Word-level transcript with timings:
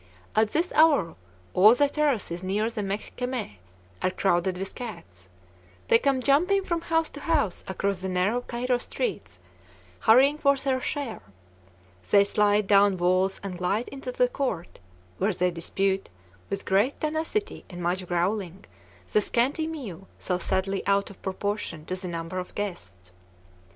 At 0.35 0.49
this 0.51 0.73
hour 0.73 1.13
all 1.53 1.75
the 1.75 1.87
terraces 1.87 2.43
near 2.43 2.71
the 2.71 2.81
Mehkemeh 2.81 3.57
are 4.01 4.09
crowded 4.09 4.57
with 4.57 4.73
cats: 4.73 5.29
they 5.89 5.99
come 5.99 6.23
jumping 6.23 6.63
from 6.63 6.81
house 6.81 7.11
to 7.11 7.19
house 7.19 7.63
across 7.67 8.01
the 8.01 8.09
narrow 8.09 8.41
Cairo 8.41 8.79
streets, 8.79 9.37
hurrying 9.99 10.39
for 10.39 10.55
their 10.57 10.81
share: 10.81 11.21
they 12.09 12.23
slide 12.23 12.65
down 12.65 12.97
walls 12.97 13.39
and 13.43 13.59
glide 13.59 13.89
into 13.89 14.11
the 14.11 14.27
court, 14.27 14.79
where 15.19 15.33
they 15.33 15.51
dispute, 15.51 16.09
with 16.49 16.65
great 16.65 16.99
tenacity 16.99 17.63
and 17.69 17.83
much 17.83 18.07
growling, 18.07 18.65
the 19.13 19.21
scanty 19.21 19.67
meal 19.67 20.07
so 20.17 20.39
sadly 20.39 20.81
out 20.87 21.11
of 21.11 21.21
proportion 21.21 21.85
to 21.85 21.95
the 21.95 22.07
number 22.07 22.39
of 22.39 22.55
guests. 22.55 23.11